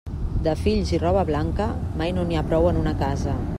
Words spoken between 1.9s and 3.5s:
mai no n'hi ha prou en una casa.